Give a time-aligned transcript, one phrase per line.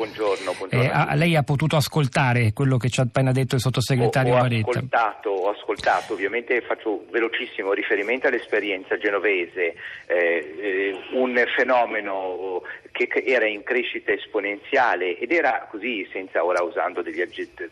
[0.00, 1.10] Buongiorno, buongiorno.
[1.10, 4.46] Eh, lei ha potuto ascoltare quello che ci ha appena detto il sottosegretario ho, ho?
[4.46, 9.74] Ascoltato, ho ascoltato, ovviamente faccio velocissimo riferimento all'esperienza genovese,
[10.06, 17.02] eh, eh, un fenomeno che era in crescita esponenziale ed era così, senza ora usando
[17.02, 17.70] degli aggettivi,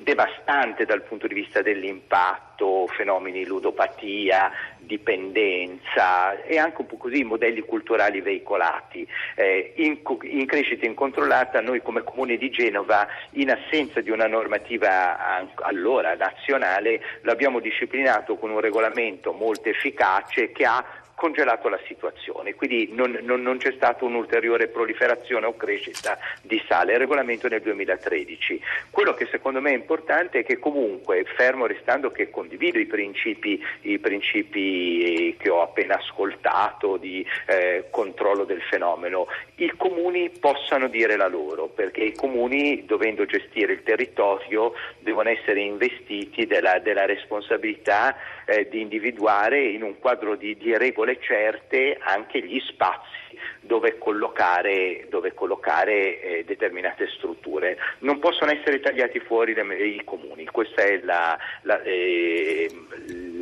[0.00, 2.44] devastante dal punto di vista dell'impatto,
[2.88, 9.06] fenomeni ludopatia, dipendenza e anche un po' così modelli culturali veicolati.
[9.34, 15.46] Eh, in, in, crescita incontrollata noi come Comune di Genova, in assenza di una normativa
[15.56, 20.84] allora nazionale, l'abbiamo disciplinato con un regolamento molto efficace che ha
[21.14, 26.92] congelato la situazione, quindi non, non, non, c'è stata un'ulteriore proliferazione o crescita di sale,
[26.92, 28.60] il regolamento nel 2013.
[28.90, 33.62] Quello che secondo me è importante è che comunque, fermo restando che condivido i principi,
[33.82, 39.26] i principi che ho appena ascoltato di eh, controllo del fenomeno,
[39.56, 45.60] i comuni possano dire la loro, perché i comuni dovendo gestire il territorio devono essere
[45.60, 48.14] investiti della, della responsabilità
[48.44, 53.22] eh, di individuare in un quadro di, di regole certe anche gli spazi
[53.60, 57.76] dove collocare, dove collocare eh, determinate strutture.
[58.00, 62.33] Non possono essere tagliati fuori le, i comuni, questa è la, la, eh,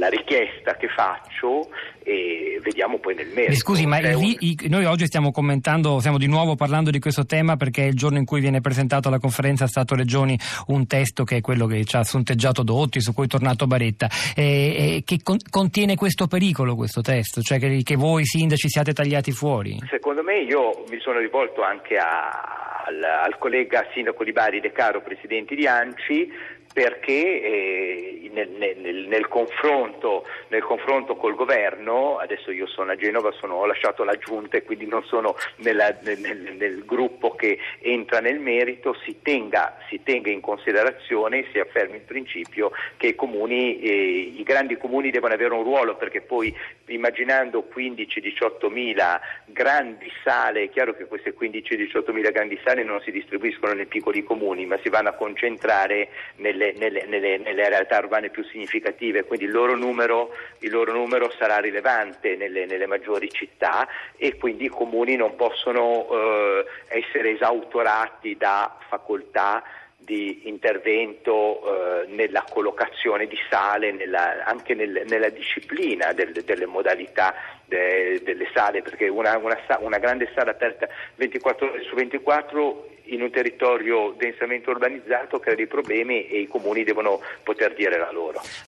[0.00, 1.68] la richiesta che faccio
[2.02, 3.50] e vediamo poi nel merito.
[3.50, 4.34] Mi scusi, ma un...
[4.38, 7.94] i, noi oggi stiamo commentando, stiamo di nuovo parlando di questo tema perché è il
[7.94, 10.38] giorno in cui viene presentato alla conferenza Stato-Regioni
[10.68, 14.08] un testo che è quello che ci ha sonteggiato Dotti, su cui è tornato Baretta,
[14.34, 18.94] e, e che con, contiene questo pericolo, questo testo, cioè che, che, voi sindaci siate
[18.94, 19.78] tagliati fuori?
[19.90, 24.72] Secondo me io mi sono rivolto anche a, al, al collega sindaco di Bari De
[24.72, 32.52] Caro, presidente di ANCI, perché eh, nel, nel, nel, confronto, nel, confronto, col governo, adesso
[32.52, 36.84] io sono a Genova, sono, ho lasciato la giunta e quindi non sono nella, nel,
[36.84, 42.70] gruppo che entra nel merito, si tenga, si tenga, in considerazione, si affermi il principio
[42.96, 46.54] che i, comuni, eh, i grandi comuni devono avere un ruolo perché poi
[46.86, 53.10] immaginando 15-18 mila grandi sale, è chiaro che queste 15-18 mila grandi sale non si
[53.10, 57.98] distribuiscono nei piccoli comuni ma si vanno a concentrare nelle nelle, nelle, nelle, nelle, realtà
[57.98, 63.88] urbane più significative, quindi il loro numero, il loro numero sarà rilevante nelle, maggiori città
[64.16, 69.62] e quindi i comuni non possono eh, essere esautorati da facoltà
[70.02, 77.34] di intervento eh, nella collocazione di sale, nella, anche nel, nella disciplina del, delle modalità
[77.66, 83.22] de, delle sale, perché una, una, una grande sala aperta 24 ore su 24 in
[83.22, 88.40] un territorio densamente urbanizzato crea dei problemi e i comuni devono poter dire la loro.